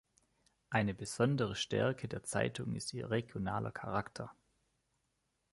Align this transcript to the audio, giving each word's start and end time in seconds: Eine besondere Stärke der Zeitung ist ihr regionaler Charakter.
Eine 0.71 0.95
besondere 0.95 1.55
Stärke 1.55 2.07
der 2.07 2.23
Zeitung 2.23 2.73
ist 2.73 2.91
ihr 2.95 3.11
regionaler 3.11 3.71
Charakter. 3.71 4.31